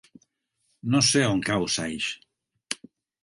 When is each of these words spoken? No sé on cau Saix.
No 0.95 1.01
sé 1.09 1.21
on 1.33 1.43
cau 1.49 1.67
Saix. 1.75 2.09